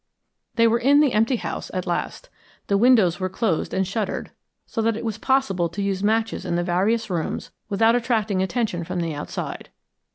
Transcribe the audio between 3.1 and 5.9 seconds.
were closed and shuttered, so that it was possible to